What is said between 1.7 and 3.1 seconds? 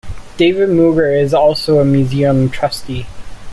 a Museum trustee.